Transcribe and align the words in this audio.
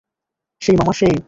সেই 0.61 0.75
মামা 0.75 0.93
সেই! 0.93 1.15